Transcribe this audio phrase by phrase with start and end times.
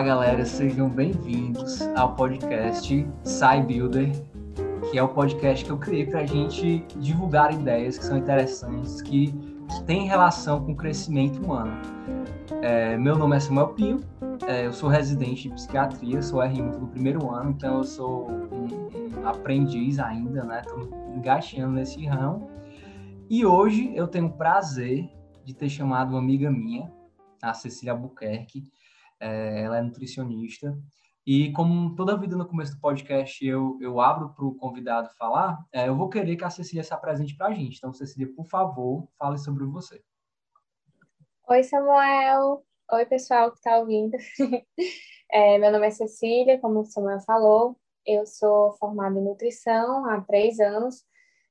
[0.00, 4.10] Olá, galera, sejam bem-vindos ao podcast Sai Builder,
[4.90, 9.02] que é o podcast que eu criei para a gente divulgar ideias que são interessantes,
[9.02, 9.30] que,
[9.84, 11.72] têm relação com o crescimento humano.
[12.62, 14.00] É, meu nome é Samuel Pio,
[14.48, 19.28] é, eu sou residente de psiquiatria, sou R1 no primeiro ano, então eu sou um,
[19.28, 20.62] aprendiz ainda, né?
[20.64, 22.50] Estou engaixando nesse ramo.
[23.28, 25.10] E hoje eu tenho o prazer
[25.44, 26.90] de ter chamado uma amiga minha,
[27.42, 28.66] a Cecília Albuquerque,
[29.20, 30.76] é, ela é nutricionista.
[31.26, 35.62] E como toda vida no começo do podcast eu, eu abro para o convidado falar,
[35.70, 37.76] é, eu vou querer que a Cecília se apresente para a gente.
[37.76, 40.02] Então, Cecília, por favor, fale sobre você.
[41.46, 42.64] Oi, Samuel.
[42.92, 44.16] Oi, pessoal que está ouvindo.
[45.32, 47.78] É, meu nome é Cecília, como o Samuel falou.
[48.04, 51.04] Eu sou formada em nutrição há três anos.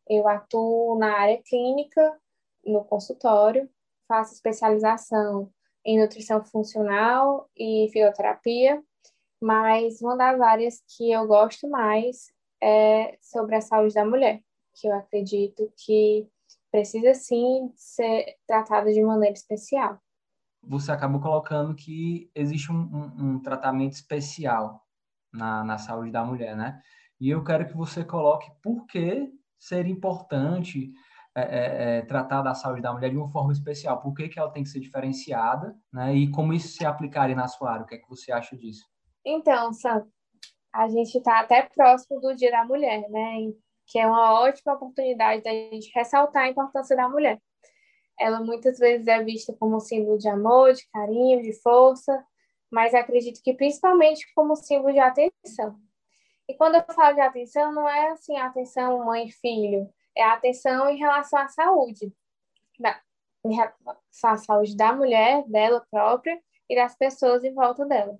[0.05, 2.19] Eu atuo na área clínica,
[2.65, 3.69] no consultório,
[4.05, 5.49] faço especialização
[5.85, 8.81] em nutrição funcional e fisioterapia,
[9.41, 14.41] mas uma das áreas que eu gosto mais é sobre a saúde da mulher,
[14.75, 16.27] que eu acredito que
[16.71, 19.99] precisa sim ser tratada de maneira especial.
[20.61, 24.85] Você acabou colocando que existe um, um, um tratamento especial
[25.31, 26.81] na, na saúde da mulher, né?
[27.19, 30.91] E eu quero que você coloque por que seria importante
[31.35, 34.01] é, é, é, tratar da saúde da mulher de uma forma especial?
[34.01, 35.75] Por que, que ela tem que ser diferenciada?
[35.91, 36.15] Né?
[36.15, 37.83] E como isso se aplicaria na sua área?
[37.83, 38.85] O que é que você acha disso?
[39.23, 40.07] Então, Sam,
[40.73, 43.51] a gente está até próximo do Dia da Mulher, né?
[43.87, 47.39] Que é uma ótima oportunidade da gente ressaltar a importância da mulher.
[48.19, 52.23] Ela muitas vezes é vista como símbolo de amor, de carinho, de força,
[52.69, 55.75] mas acredito que principalmente como símbolo de atenção.
[56.47, 59.89] E quando eu falo de atenção, não é assim atenção mãe e filho,
[60.19, 62.13] é a atenção em relação à saúde,
[62.79, 62.99] da,
[63.45, 66.39] em relação à saúde da mulher, dela própria
[66.69, 68.17] e das pessoas em volta dela.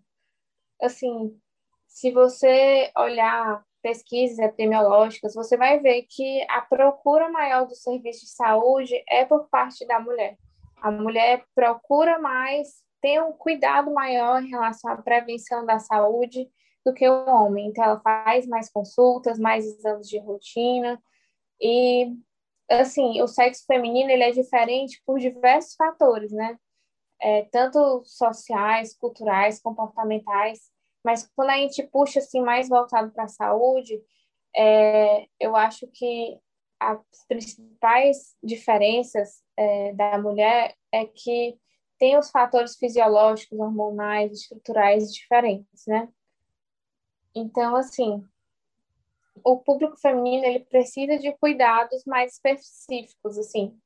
[0.82, 1.40] Assim,
[1.88, 8.32] se você olhar pesquisas epidemiológicas, você vai ver que a procura maior do serviço de
[8.32, 10.38] saúde é por parte da mulher.
[10.82, 16.50] A mulher procura mais, tem um cuidado maior em relação à prevenção da saúde
[16.86, 17.68] do que o homem.
[17.68, 21.02] Então, ela faz mais consultas, mais exames de rotina,
[21.62, 22.16] e,
[22.70, 26.58] assim, o sexo feminino ele é diferente por diversos fatores, né?
[27.22, 30.72] É, tanto sociais, culturais, comportamentais,
[31.04, 34.02] mas quando a gente puxa assim mais voltado para a saúde,
[34.56, 36.40] é, eu acho que
[36.80, 41.58] as principais diferenças é, da mulher é que
[41.98, 46.08] tem os fatores fisiológicos, hormonais, estruturais diferentes, né?
[47.36, 48.26] Então, assim,
[49.44, 53.78] o público feminino ele precisa de cuidados mais específicos, assim,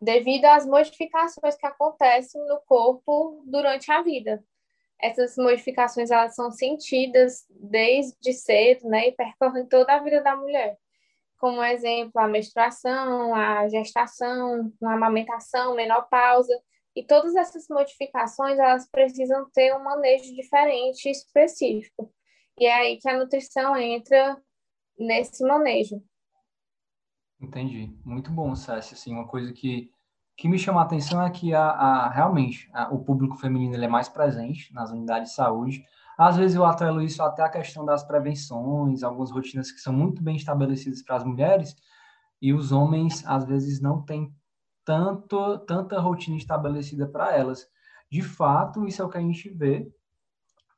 [0.00, 4.44] devido às modificações que acontecem no corpo durante a vida.
[5.00, 10.78] Essas modificações elas são sentidas desde cedo, né, e percorrem toda a vida da mulher.
[11.38, 16.58] Como exemplo, a menstruação, a gestação, a amamentação, menopausa,
[16.94, 22.10] e todas essas modificações elas precisam ter um manejo diferente e específico.
[22.58, 24.42] E é aí que a nutrição entra
[24.98, 26.02] nesse manejo.
[27.40, 27.94] Entendi.
[28.04, 28.94] Muito bom, Cécia.
[28.94, 29.90] Assim, uma coisa que,
[30.36, 33.84] que me chama a atenção é que a, a realmente a, o público feminino ele
[33.84, 35.84] é mais presente nas unidades de saúde.
[36.18, 40.22] Às vezes eu atrelo isso até a questão das prevenções, algumas rotinas que são muito
[40.22, 41.76] bem estabelecidas para as mulheres,
[42.40, 44.34] e os homens às vezes não têm
[44.84, 47.68] tanto, tanta rotina estabelecida para elas.
[48.10, 49.90] De fato, isso é o que a gente vê.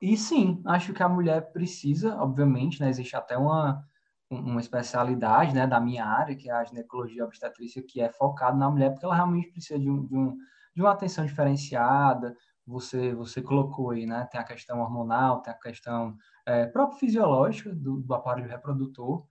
[0.00, 2.88] E sim, acho que a mulher precisa, obviamente, né?
[2.88, 3.84] Existe até uma,
[4.31, 8.71] uma especialidade né, da minha área, que é a ginecologia obstetrícia, que é focada na
[8.71, 10.37] mulher, porque ela realmente precisa de, um, de, um,
[10.75, 12.37] de uma atenção diferenciada.
[12.66, 14.28] Você, você colocou aí, né?
[14.31, 19.27] Tem a questão hormonal, tem a questão é, própria fisiológica do, do aparelho reprodutor,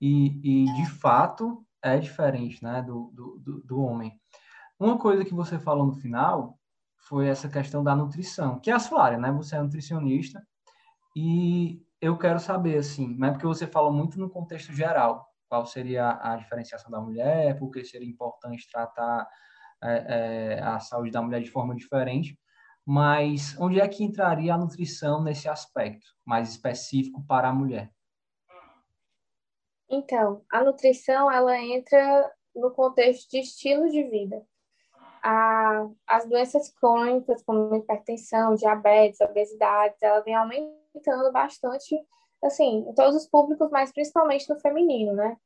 [0.00, 4.20] e, e de fato é diferente né, do, do, do homem.
[4.78, 6.58] Uma coisa que você falou no final
[6.96, 9.30] foi essa questão da nutrição, que é a sua área, né?
[9.32, 10.44] Você é nutricionista,
[11.14, 15.64] e eu quero saber, assim, não é porque você falou muito no contexto geral, qual
[15.64, 19.28] seria a diferenciação da mulher, por que seria importante tratar
[19.80, 22.36] é, é, a saúde da mulher de forma diferente,
[22.84, 27.92] mas onde é que entraria a nutrição nesse aspecto mais específico para a mulher?
[29.88, 34.44] Então, a nutrição ela entra no contexto de estilo de vida.
[35.22, 41.96] A, as doenças crônicas, como hipertensão, diabetes, obesidade, ela vem aumentando aumentando bastante,
[42.42, 45.36] assim, em todos os públicos, mas principalmente no feminino, né?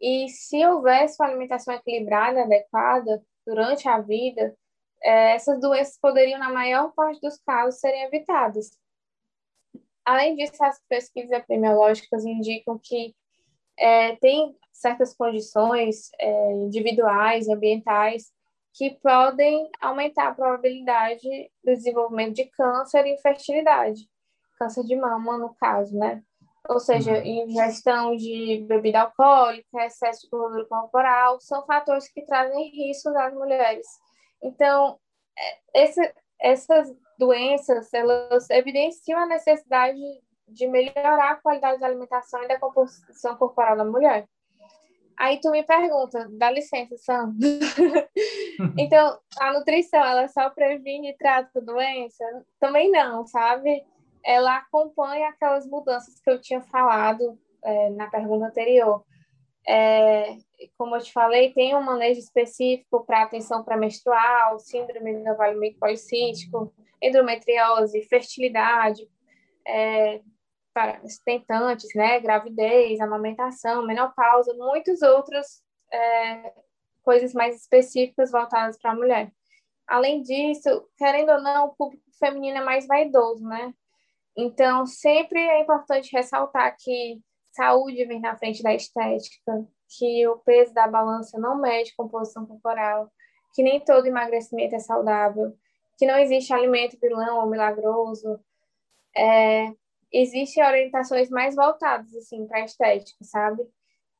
[0.00, 4.56] E se houvesse uma alimentação equilibrada, adequada, durante a vida,
[5.02, 8.70] é, essas doenças poderiam, na maior parte dos casos, serem evitadas.
[10.04, 13.14] Além disso, as pesquisas epidemiológicas indicam que
[13.78, 18.32] é, tem certas condições é, individuais, ambientais,
[18.74, 21.28] que podem aumentar a probabilidade
[21.62, 24.08] do desenvolvimento de câncer e infertilidade.
[24.64, 26.22] Câncer de mama, no caso, né?
[26.68, 27.24] Ou seja, uhum.
[27.26, 33.86] ingestão de bebida alcoólica, excesso de gordura corporal, são fatores que trazem risco às mulheres.
[34.42, 34.98] Então,
[35.38, 40.00] é, esse, essas doenças, elas evidenciam a necessidade
[40.48, 44.26] de melhorar a qualidade da alimentação e da composição corporal da mulher.
[45.18, 47.34] Aí tu me pergunta, dá licença, Sam.
[48.76, 52.24] então, a nutrição, ela só previne e trata doença?
[52.58, 53.84] Também não, sabe?
[54.24, 59.04] Ela acompanha aquelas mudanças que eu tinha falado é, na pergunta anterior.
[59.66, 60.36] É,
[60.76, 66.72] como eu te falei, tem um manejo específico para atenção pré-menstrual, síndrome do ovário policístico,
[67.02, 69.08] endometriose, fertilidade,
[69.66, 70.20] é,
[70.72, 75.62] para tentantes, né, gravidez, amamentação, menopausa, muitas outras
[75.92, 76.52] é,
[77.02, 79.32] coisas mais específicas voltadas para a mulher.
[79.86, 83.72] Além disso, querendo ou não, o público feminino é mais vaidoso, né?
[84.36, 87.20] Então, sempre é importante ressaltar que
[87.52, 89.66] saúde vem na frente da estética,
[89.96, 93.10] que o peso da balança não mede composição corporal,
[93.54, 95.56] que nem todo emagrecimento é saudável,
[95.96, 98.40] que não existe alimento vilão ou milagroso,
[99.16, 99.72] é,
[100.12, 103.62] existem orientações mais voltadas assim para estética, sabe?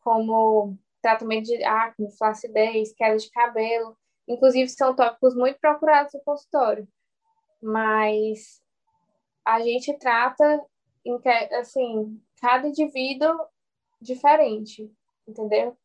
[0.01, 3.97] Como tratamento de acne, flacidez, queda de cabelo,
[4.29, 6.87] inclusive são tópicos muito procurados no consultório.
[7.61, 8.63] Mas
[9.47, 10.65] a gente trata
[11.61, 13.37] assim, cada indivíduo
[14.01, 14.91] diferente,
[15.27, 15.77] entendeu?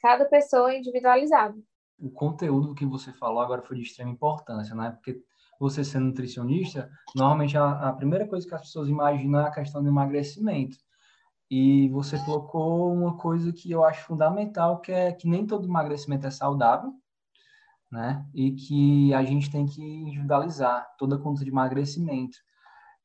[0.00, 1.56] Cada pessoa é individualizada.
[1.98, 4.90] O conteúdo que você falou agora foi de extrema importância, né?
[4.90, 5.22] Porque
[5.58, 9.82] você sendo nutricionista, normalmente a, a, primeira coisa que as pessoas imaginam é a questão
[9.82, 10.76] do emagrecimento.
[11.50, 16.26] E você colocou uma coisa que eu acho fundamental, que é que nem todo emagrecimento
[16.26, 16.92] é saudável,
[17.90, 18.26] né?
[18.34, 22.36] E que a gente tem que individualizar toda a conta de emagrecimento.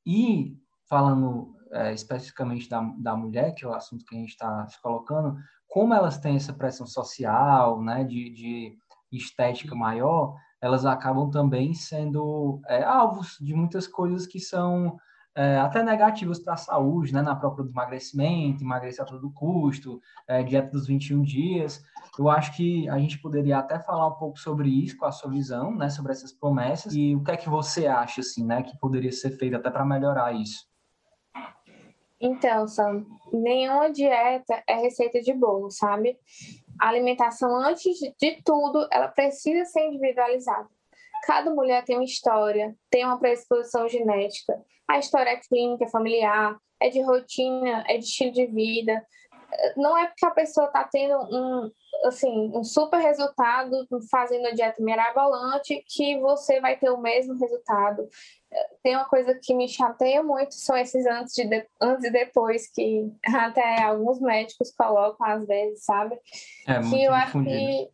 [0.06, 0.58] E
[0.90, 4.82] falando é, especificamente da, da mulher, que é o assunto que a gente está se
[4.82, 5.38] colocando,
[5.68, 8.78] como elas têm essa pressão social, né, de, de
[9.12, 14.98] estética maior, elas acabam também sendo é, alvos de muitas coisas que são
[15.36, 17.22] é, até negativas para a saúde, né?
[17.22, 21.82] na própria do emagrecimento, emagrecer a todo custo, é, dieta dos 21 dias.
[22.20, 25.32] Eu acho que a gente poderia até falar um pouco sobre isso, com a sua
[25.32, 25.90] visão, né?
[25.90, 28.62] sobre essas promessas, e o que é que você acha assim, né?
[28.64, 30.70] que poderia ser feito até para melhorar isso.
[32.20, 36.20] Então, Sam, nenhuma dieta é receita de bolo, sabe?
[36.80, 40.70] A alimentação, antes de tudo, ela precisa ser individualizada.
[41.26, 44.54] Cada mulher tem uma história, tem uma predisposição genética.
[44.92, 49.02] A história é clínica, é familiar, é de rotina, é de estilo de vida.
[49.78, 51.72] Não é porque a pessoa está tendo um,
[52.06, 58.06] assim, um super resultado fazendo a dieta mirabolante que você vai ter o mesmo resultado.
[58.84, 63.10] Tem uma coisa que me chateia muito, são esses antes, de, antes e depois, que
[63.34, 66.20] até alguns médicos colocam às vezes, sabe?
[66.68, 67.90] É, muito que eu acho que.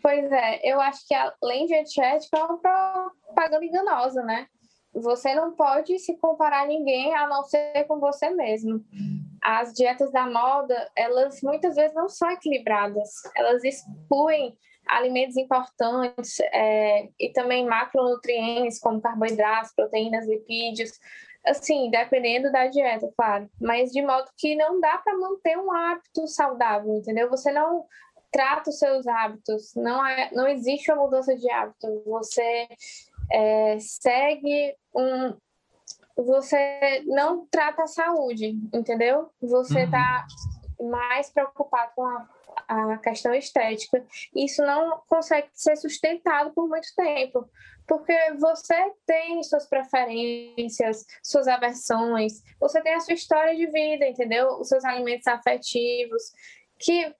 [0.00, 4.46] Pois é, eu acho que além de antiética, é uma propaganda enganosa, né?
[4.94, 8.84] Você não pode se comparar a ninguém a não ser com você mesmo.
[9.42, 13.10] As dietas da moda, elas muitas vezes não são equilibradas.
[13.36, 14.56] Elas excluem
[14.88, 20.92] alimentos importantes é, e também macronutrientes como carboidratos, proteínas, lipídios,
[21.46, 26.26] assim, dependendo da dieta, claro, mas de modo que não dá para manter um hábito
[26.26, 27.28] saudável, entendeu?
[27.30, 27.84] Você não
[28.30, 32.68] trata os seus hábitos, não, é, não existe uma mudança de hábito, você
[33.30, 35.36] é, segue um.
[36.16, 39.30] Você não trata a saúde, entendeu?
[39.40, 40.26] Você está
[40.80, 40.90] uhum.
[40.90, 42.28] mais preocupado com a
[42.66, 44.04] a questão estética.
[44.34, 47.48] Isso não consegue ser sustentado por muito tempo,
[47.86, 54.58] porque você tem suas preferências, suas aversões, você tem a sua história de vida, entendeu?
[54.58, 56.22] Os seus alimentos afetivos,
[56.78, 57.14] que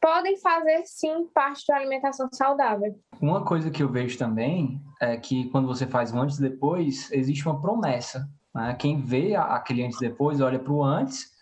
[0.00, 2.98] podem fazer sim parte da alimentação saudável.
[3.20, 7.10] Uma coisa que eu vejo também é que quando você faz um antes e depois,
[7.12, 8.28] existe uma promessa.
[8.54, 8.74] Né?
[8.78, 11.36] Quem vê aquele antes e depois olha para o antes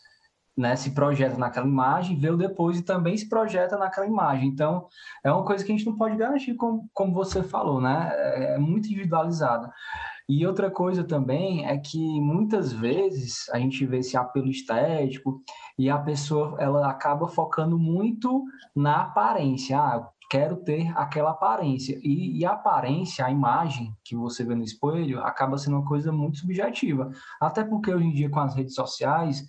[0.57, 4.49] né, se projeta naquela imagem, vê o depois e também se projeta naquela imagem.
[4.49, 4.89] Então,
[5.23, 8.11] é uma coisa que a gente não pode garantir, como, como você falou, né?
[8.15, 9.71] É, é muito individualizada.
[10.29, 15.41] E outra coisa também é que muitas vezes a gente vê esse apelo estético
[15.79, 19.79] e a pessoa ela acaba focando muito na aparência.
[19.79, 21.99] Ah, quero ter aquela aparência.
[22.03, 26.11] E, e, a aparência, a imagem que você vê no espelho, acaba sendo uma coisa
[26.11, 27.11] muito subjetiva.
[27.41, 29.45] Até porque hoje em dia, com as redes sociais,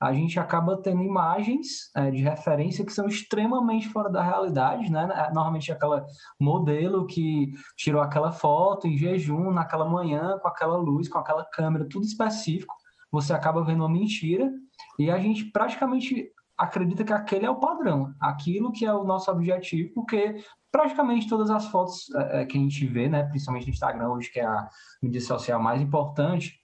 [0.00, 5.08] a gente acaba tendo imagens é, de referência que são extremamente fora da realidade, né?
[5.14, 6.06] É, normalmente aquela
[6.40, 11.86] modelo que tirou aquela foto em jejum, naquela manhã, com aquela luz, com aquela câmera,
[11.86, 12.74] tudo específico.
[13.12, 14.50] Você acaba vendo uma mentira
[14.98, 19.30] e a gente praticamente acredita que aquele é o padrão, aquilo que é o nosso
[19.30, 24.08] objetivo, porque praticamente todas as fotos é, que a gente vê, né, principalmente no Instagram
[24.10, 24.68] hoje, que é a
[25.02, 26.60] mídia social mais importante,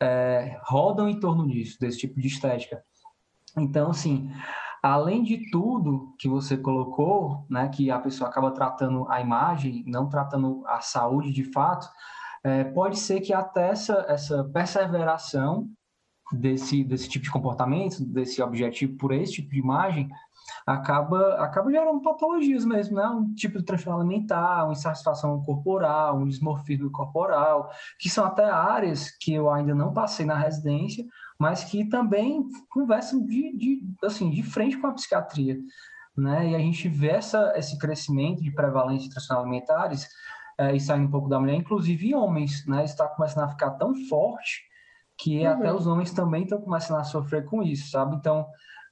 [0.00, 2.82] é, rodam em torno disso, desse tipo de estética.
[3.56, 4.30] Então, assim,
[4.82, 10.08] além de tudo que você colocou, né, que a pessoa acaba tratando a imagem, não
[10.08, 11.88] tratando a saúde de fato,
[12.44, 15.68] é, pode ser que até essa, essa perseveração
[16.32, 20.08] desse, desse tipo de comportamento, desse objetivo por esse tipo de imagem,
[20.66, 23.06] acaba, acaba gerando patologias mesmo, né?
[23.08, 29.10] Um tipo de transtorno alimentar, uma insatisfação corporal, um dismorfismo corporal, que são até áreas
[29.10, 31.04] que eu ainda não passei na residência,
[31.38, 35.58] mas que também conversam de, de, assim, de frente com a psiquiatria.
[36.16, 36.50] Né?
[36.50, 40.08] E a gente vê essa, esse crescimento de prevalência de transtornos alimentares
[40.58, 42.84] é, e saindo um pouco da mulher, inclusive em homens, né?
[42.84, 44.62] Está começando a ficar tão forte
[45.18, 45.52] que uhum.
[45.52, 48.16] até os homens também estão começando a sofrer com isso, sabe?
[48.16, 48.46] Então,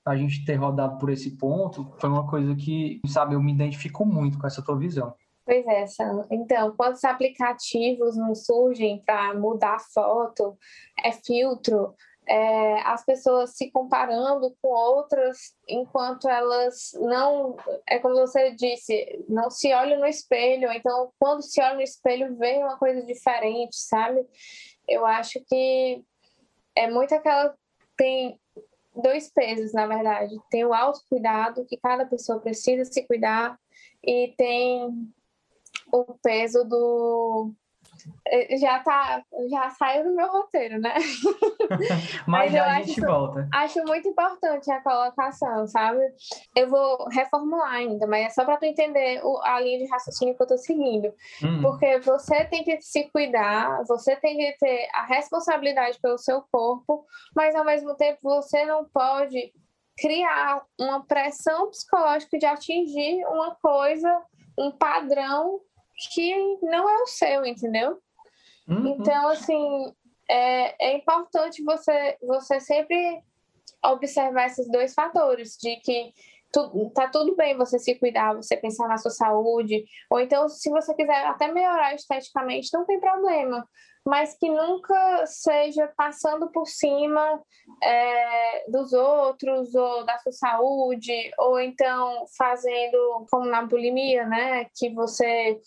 [0.04, 4.04] a gente ter rodado por esse ponto foi uma coisa que, sabe, eu me identifico
[4.04, 5.14] muito com essa tua visão.
[5.46, 6.26] Pois é, Sam.
[6.30, 10.56] Então, quantos aplicativos não surgem para mudar foto,
[11.02, 11.94] é filtro,
[12.26, 19.50] é, as pessoas se comparando com outras enquanto elas não, é como você disse, não
[19.50, 24.24] se olham no espelho, então quando se olha no espelho vê uma coisa diferente, sabe?
[24.88, 26.02] Eu acho que
[26.76, 27.54] é muito aquela
[27.96, 28.38] tem
[28.94, 30.36] dois pesos, na verdade.
[30.50, 33.58] Tem o autocuidado, que cada pessoa precisa se cuidar,
[34.02, 35.12] e tem
[35.92, 37.52] o peso do.
[38.26, 40.94] Eh, já tá, já saiu do meu roteiro, né?
[42.26, 43.48] Mas, Mas já a gente acho, volta.
[43.52, 46.00] Acho muito importante a colocação, sabe?
[46.56, 50.36] Eu vou reformular ainda, mas é só para tu entender o, a linha de raciocínio
[50.36, 51.12] que eu tô seguindo.
[51.42, 51.62] Uhum.
[51.62, 57.04] Porque você tem que se cuidar, você tem que ter a responsabilidade pelo seu corpo,
[57.34, 59.52] mas ao mesmo tempo você não pode
[59.98, 64.22] criar uma pressão psicológica de atingir uma coisa,
[64.58, 65.60] um padrão
[66.12, 67.98] que não é o seu, entendeu?
[68.68, 68.96] Uhum.
[68.98, 69.94] Então, assim,
[70.28, 73.22] é, é importante você, você sempre
[73.84, 76.12] observar esses dois fatores, de que
[76.52, 80.70] tu, tá tudo bem você se cuidar, você pensar na sua saúde, ou então, se
[80.70, 83.68] você quiser até melhorar esteticamente, não tem problema,
[84.06, 87.42] mas que nunca seja passando por cima
[87.82, 94.90] é, dos outros, ou da sua saúde, ou então fazendo, como na bulimia, né, que
[94.90, 95.58] você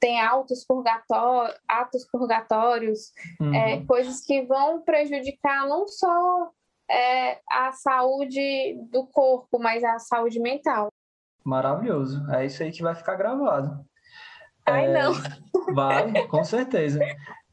[0.00, 3.54] tem atos, purgatório, atos purgatórios, uhum.
[3.54, 6.50] é, coisas que vão prejudicar não só
[6.90, 10.88] é, a saúde do corpo, mas a saúde mental.
[11.44, 12.24] Maravilhoso.
[12.32, 13.84] É isso aí que vai ficar gravado.
[14.66, 15.12] Ai, é, não.
[15.74, 17.00] Vai, com certeza.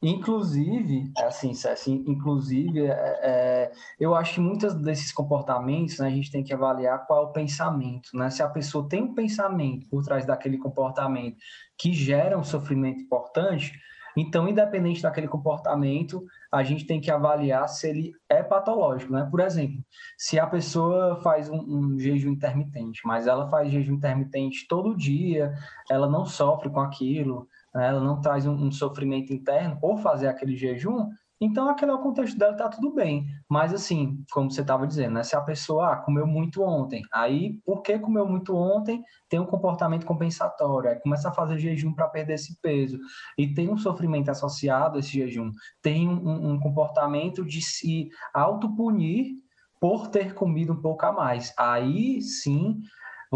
[0.06, 6.44] Inclusive, assim, inclusive, é, é, eu acho que muitos desses comportamentos né, a gente tem
[6.44, 8.30] que avaliar qual é o pensamento, né?
[8.30, 11.38] Se a pessoa tem um pensamento por trás daquele comportamento
[11.78, 13.72] que gera um sofrimento importante,
[14.16, 19.26] então, independente daquele comportamento, a gente tem que avaliar se ele é patológico, né?
[19.30, 19.82] Por exemplo,
[20.18, 25.54] se a pessoa faz um, um, jejum intermitente, mas ela faz jejum intermitente todo dia,
[25.90, 27.88] ela não sofre com aquilo, né?
[27.88, 31.10] ela não traz um, um, sofrimento interno por fazer aquele jejum,
[31.42, 33.26] então aquele é o contexto dela, tá tudo bem.
[33.50, 35.24] Mas assim, como você estava dizendo, né?
[35.24, 39.46] se a pessoa ah, comeu muito ontem, aí por que comeu muito ontem tem um
[39.46, 42.98] comportamento compensatório, aí começa a fazer jejum para perder esse peso,
[43.38, 45.52] e tem um sofrimento associado a esse jejum,
[45.82, 49.34] tem um, um comportamento de se autopunir
[49.82, 51.54] por ter comido um pouco a mais.
[51.58, 52.80] Aí sim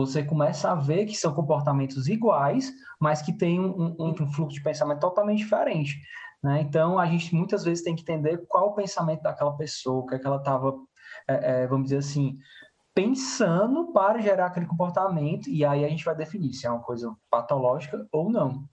[0.06, 4.56] você começa a ver que são comportamentos iguais, mas que tem um, um, um fluxo
[4.56, 6.00] de pensamento totalmente diferente.
[6.44, 6.62] Né?
[6.62, 10.14] Então, a gente muitas vezes tem que entender qual o pensamento daquela pessoa, o que,
[10.14, 10.76] é que ela estava,
[11.28, 12.38] é, é, vamos dizer assim,
[12.94, 17.16] pensando para gerar aquele comportamento, e aí a gente vai definir se é uma coisa
[17.32, 18.70] patológica ou não.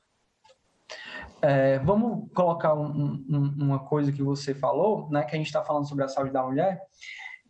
[1.40, 5.64] É, vamos colocar um, um, uma coisa que você falou, né, que a gente está
[5.64, 6.82] falando sobre a saúde da mulher,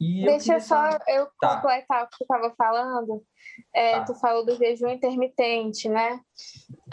[0.01, 1.57] E Deixa eu só eu tá.
[1.57, 3.23] completar o que tu estava falando.
[3.73, 4.05] É, tá.
[4.05, 6.21] Tu falou do jejum intermitente, né?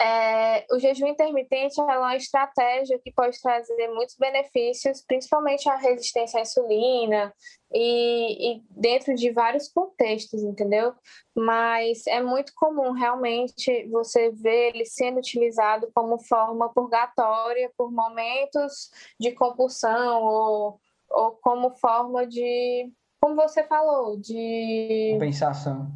[0.00, 6.38] É, o jejum intermitente é uma estratégia que pode trazer muitos benefícios, principalmente a resistência
[6.38, 7.34] à insulina
[7.72, 10.94] e, e dentro de vários contextos, entendeu?
[11.36, 18.90] Mas é muito comum realmente você ver ele sendo utilizado como forma purgatória por momentos
[19.18, 20.80] de compulsão ou
[21.12, 22.90] ou como forma de,
[23.20, 25.90] como você falou, de compensação.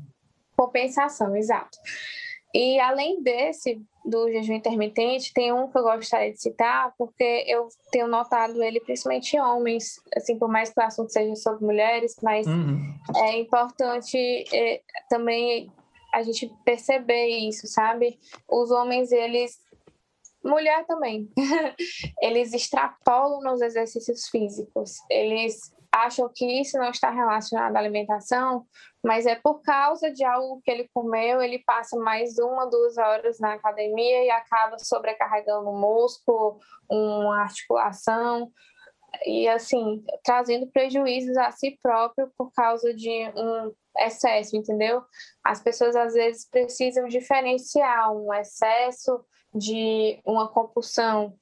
[0.56, 1.78] Compensação, exato.
[2.54, 7.68] E além desse do jejum intermitente, tem um que eu gostaria de citar, porque eu
[7.90, 12.16] tenho notado ele principalmente em homens, assim, por mais que o assunto seja sobre mulheres,
[12.22, 12.94] mas uhum.
[13.16, 14.16] é importante
[14.54, 14.80] é,
[15.10, 15.70] também
[16.14, 18.18] a gente perceber isso, sabe?
[18.48, 19.58] Os homens, eles
[20.46, 21.28] mulher também.
[22.20, 24.94] eles extrapolam nos exercícios físicos.
[25.10, 28.66] Eles acham que isso não está relacionado à alimentação,
[29.02, 33.38] mas é por causa de algo que ele comeu, ele passa mais uma, duas horas
[33.38, 36.58] na academia e acaba sobrecarregando o músculo,
[36.90, 38.50] uma articulação
[39.24, 45.02] e assim trazendo prejuízos a si próprio por causa de um excesso, entendeu?
[45.42, 49.24] As pessoas às vezes precisam diferenciar um excesso
[49.56, 51.34] de uma compulsão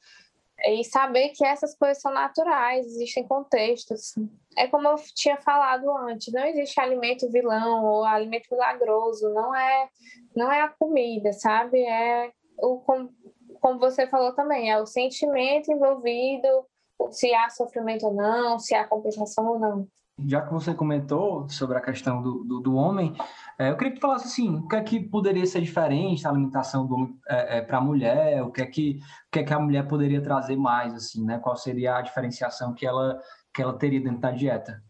[0.67, 4.15] e saber que essas coisas são naturais, existem contextos.
[4.57, 9.89] É como eu tinha falado antes, não existe alimento vilão ou alimento milagroso, não é
[10.35, 11.85] não é a comida, sabe?
[11.85, 13.13] É o como,
[13.61, 16.67] como você falou também, é o sentimento envolvido,
[17.11, 21.77] se há sofrimento ou não, se há compensação ou não já que você comentou sobre
[21.77, 23.15] a questão do, do, do homem,
[23.59, 26.31] é, eu queria que tu falasse assim, o que é que poderia ser diferente da
[26.31, 26.89] alimentação
[27.29, 29.87] é, é, para a mulher, o que é que o que é que a mulher
[29.89, 31.39] poderia trazer mais, assim, né?
[31.39, 33.21] Qual seria a diferenciação que ela
[33.53, 34.83] que ela teria dentro da dieta?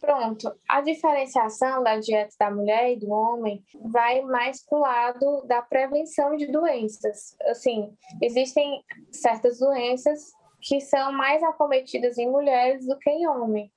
[0.00, 5.44] Pronto, a diferenciação da dieta da mulher e do homem vai mais para o lado
[5.46, 7.36] da prevenção de doenças.
[7.42, 13.70] Assim, existem certas doenças que são mais acometidas em mulheres do que em homens.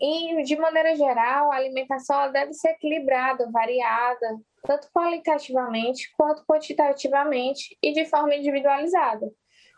[0.00, 7.92] E, de maneira geral, a alimentação deve ser equilibrada, variada, tanto qualitativamente quanto quantitativamente e
[7.92, 9.30] de forma individualizada.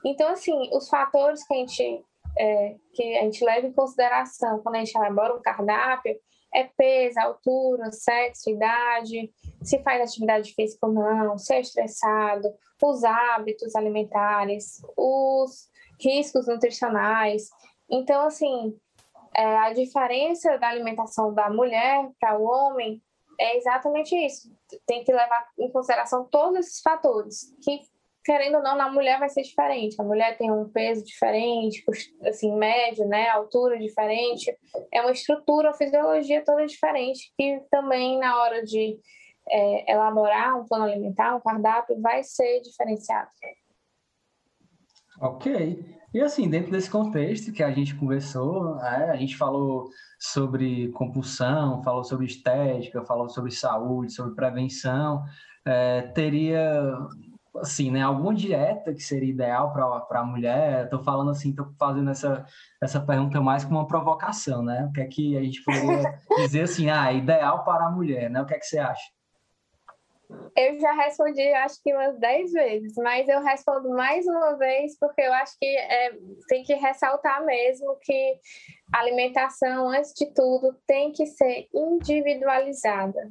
[0.04, 2.04] Então, assim, os fatores que a gente,
[2.38, 6.16] é, que a gente leva em consideração quando a gente elabora um cardápio
[6.54, 9.30] é peso, altura, sexo, idade,
[9.62, 12.48] se faz atividade física ou não, se é estressado,
[12.82, 15.68] os hábitos alimentares, os
[16.00, 17.48] riscos nutricionais.
[17.90, 18.78] Então, assim,
[19.36, 23.02] é, a diferença da alimentação da mulher para o homem
[23.38, 24.50] é exatamente isso.
[24.86, 27.80] Tem que levar em consideração todos esses fatores, que,
[28.24, 30.00] querendo ou não, na mulher vai ser diferente.
[30.00, 31.84] A mulher tem um peso diferente,
[32.24, 33.28] assim, médio, né?
[33.28, 34.56] Altura diferente.
[34.90, 38.98] É uma estrutura, uma fisiologia toda diferente, que também, na hora de
[39.50, 43.28] é, elaborar um plano alimentar, um cardápio, vai ser diferenciado.
[45.20, 45.96] Ok.
[46.14, 51.82] E assim, dentro desse contexto que a gente conversou, é, a gente falou sobre compulsão,
[51.82, 55.24] falou sobre estética, falou sobre saúde, sobre prevenção,
[55.64, 56.82] é, teria
[57.58, 60.84] assim, né, alguma dieta que seria ideal para a mulher?
[60.84, 62.44] Estou falando assim, estou fazendo essa,
[62.82, 64.86] essa pergunta mais como uma provocação, né?
[64.88, 68.40] O que é que a gente poderia dizer assim, ah, ideal para a mulher, né?
[68.40, 69.15] O que é que você acha?
[70.56, 75.20] Eu já respondi, acho que umas 10 vezes, mas eu respondo mais uma vez porque
[75.20, 76.12] eu acho que é,
[76.48, 78.38] tem que ressaltar mesmo que
[78.94, 83.30] a alimentação, antes de tudo, tem que ser individualizada.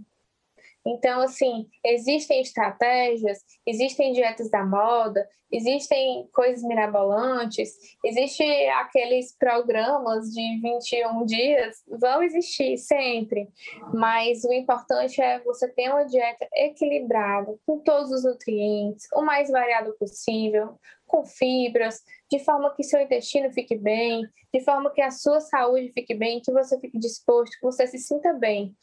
[0.85, 7.71] Então, assim, existem estratégias, existem dietas da moda, existem coisas mirabolantes,
[8.03, 13.47] existem aqueles programas de 21 dias, vão existir sempre,
[13.93, 19.49] mas o importante é você ter uma dieta equilibrada, com todos os nutrientes, o mais
[19.49, 25.11] variado possível, com fibras, de forma que seu intestino fique bem, de forma que a
[25.11, 28.75] sua saúde fique bem, que você fique disposto, que você se sinta bem.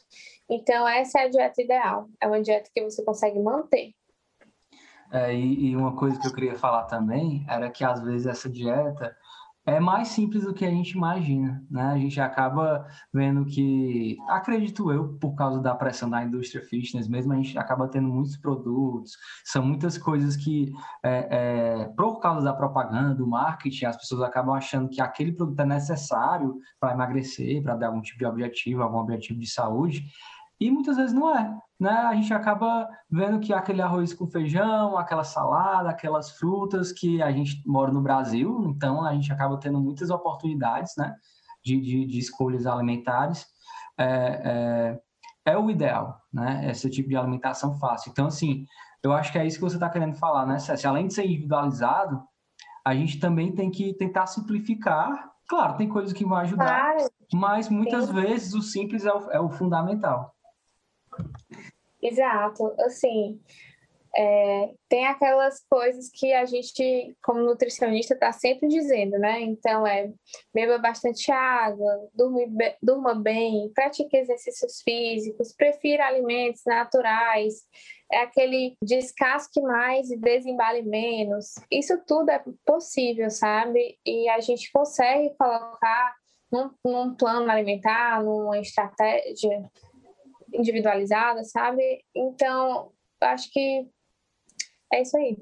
[0.49, 2.07] Então, essa é a dieta ideal.
[2.21, 3.93] É uma dieta que você consegue manter.
[5.11, 8.49] É, e, e, uma coisa que eu queria falar também era que, às vezes, essa
[8.49, 9.15] dieta
[9.65, 11.83] é mais simples do que a gente imagina, né?
[11.83, 17.31] A gente acaba vendo que, acredito eu, por causa da pressão da indústria fitness mesmo,
[17.31, 19.13] a gente acaba tendo muitos produtos,
[19.45, 21.27] são muitas coisas que, é,
[21.83, 25.65] é, por causa da propaganda, do marketing, as pessoas acabam achando que aquele produto é
[25.65, 30.03] necessário para emagrecer, para dar algum tipo de objetivo, algum objetivo de saúde,
[30.67, 31.57] e muitas vezes não é.
[31.79, 31.91] Né?
[31.91, 37.31] A gente acaba vendo que aquele arroz com feijão, aquela salada, aquelas frutas que a
[37.31, 41.13] gente mora no Brasil, então a gente acaba tendo muitas oportunidades, né?
[41.63, 43.47] de, de, de escolhas alimentares,
[43.97, 44.99] é,
[45.45, 46.69] é, é, o ideal, né?
[46.69, 48.11] Esse tipo de alimentação fácil.
[48.11, 48.65] Então, assim,
[49.01, 50.89] eu acho que é isso que você está querendo falar, né, Cécia?
[50.89, 52.21] Além de ser individualizado,
[52.85, 55.31] a gente também tem que tentar simplificar.
[55.47, 57.09] Claro, tem coisas que vão ajudar, claro.
[57.33, 58.13] mas muitas Sim.
[58.13, 60.33] vezes o simples é o, é o fundamental.
[62.01, 62.73] Exato.
[62.79, 63.39] Assim,
[64.15, 69.41] é, tem aquelas coisas que a gente, como nutricionista, está sempre dizendo, né?
[69.41, 70.11] Então, é
[70.53, 72.41] beba bastante água, durma,
[72.81, 77.63] durma bem, pratique exercícios físicos, prefira alimentos naturais,
[78.11, 81.55] é aquele descasque mais e desembale menos.
[81.71, 83.97] Isso tudo é possível, sabe?
[84.05, 86.15] E a gente consegue colocar
[86.51, 89.67] num, num plano alimentar, numa estratégia
[90.53, 92.03] individualizada, sabe?
[92.15, 93.87] Então, acho que
[94.91, 95.37] é isso aí.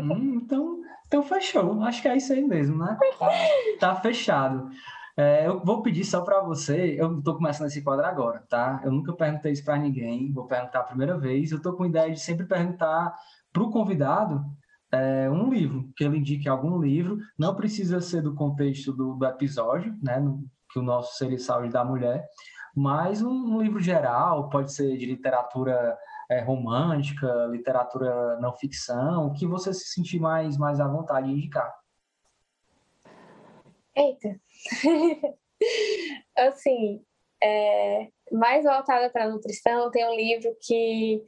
[0.00, 1.82] Hum, então, então fechou.
[1.82, 2.98] Acho que é isso aí mesmo, né?
[3.18, 3.30] Tá,
[3.78, 4.70] tá fechado.
[5.16, 8.80] É, eu vou pedir só para você, eu estou começando esse quadro agora, tá?
[8.84, 11.52] Eu nunca perguntei isso para ninguém, vou perguntar a primeira vez.
[11.52, 13.14] Eu estou com a ideia de sempre perguntar
[13.52, 14.44] para o convidado
[14.90, 19.24] é, um livro, que ele indique algum livro, não precisa ser do contexto do, do
[19.24, 20.18] episódio, né?
[20.18, 22.26] No, que o nosso Saúde da Mulher,
[22.74, 25.96] mas um, um livro geral, pode ser de literatura
[26.30, 31.34] é, romântica, literatura não ficção, o que você se sentir mais, mais à vontade de
[31.34, 31.72] indicar.
[33.94, 34.40] Eita!
[36.36, 37.04] assim,
[37.42, 41.22] é, mais voltada para nutrição, tem um livro que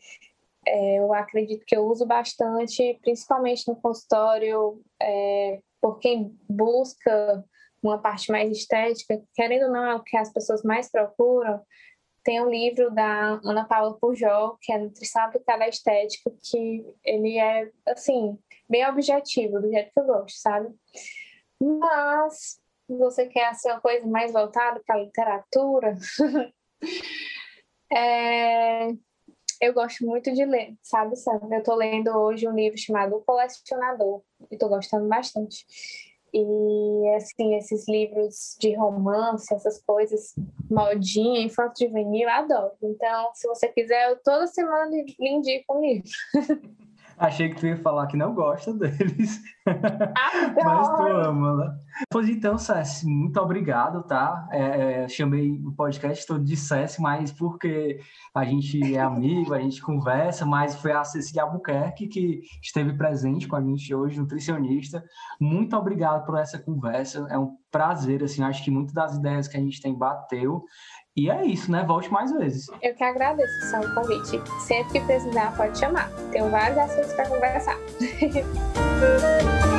[0.66, 7.44] é, eu acredito que eu uso bastante, principalmente no consultório, é, por quem busca
[7.88, 11.60] uma parte mais estética, querendo ou não, é o que as pessoas mais procuram.
[12.22, 17.38] Tem um livro da Ana Paula Pujol, que é Nutrição Aplicada à Estética, que ele
[17.38, 20.74] é, assim, bem objetivo, do jeito que eu gosto, sabe?
[21.60, 25.96] Mas, você quer ser uma coisa mais voltada para a literatura,
[27.92, 28.88] é...
[29.60, 31.40] eu gosto muito de ler, sabe, Sam?
[31.50, 35.64] Eu estou lendo hoje um livro chamado O Colecionador, e estou gostando bastante.
[36.32, 40.34] E, assim, esses livros de romance, essas coisas,
[40.70, 42.72] modinha, infanto juvenil, adoro.
[42.82, 46.10] Então, se você quiser, eu toda semana lhe indico um livro.
[47.18, 49.40] Achei que tu ia falar que não gosta deles.
[49.66, 51.78] Mas tu ama, né?
[52.10, 54.46] Pois então, César, muito obrigado, tá?
[54.52, 58.00] É, é, chamei o podcast todo de César, mas porque
[58.34, 63.48] a gente é amigo, a gente conversa, mas foi a Cecília Albuquerque que esteve presente
[63.48, 65.02] com a gente hoje, nutricionista.
[65.40, 67.26] Muito obrigado por essa conversa.
[67.30, 70.64] É um prazer, assim, acho que muitas das ideias que a gente tem bateu
[71.16, 71.82] e é isso, né?
[71.84, 72.68] Volte mais vezes.
[72.82, 74.40] Eu que agradeço o convite.
[74.60, 76.10] Sempre que precisar, pode chamar.
[76.30, 77.76] Tenho vários assuntos para conversar.